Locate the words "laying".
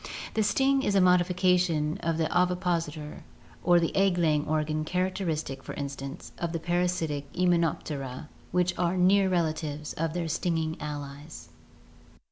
4.17-4.47